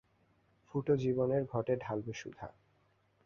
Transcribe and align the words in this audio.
ফুটো 0.67 0.93
জীবনের 0.95 1.43
ঘটে 1.45 1.73
ঢালবে 1.75 2.13
সুধা! 2.13 2.47